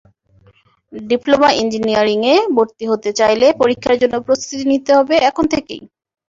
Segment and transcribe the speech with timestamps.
[0.93, 5.81] Diploma ইঞ্জিনিয়ারিংয়ে ভর্তি হতে চাইলে পরীক্ষার জন্য প্রস্তুতি নিতে হবে এখন থেকেই।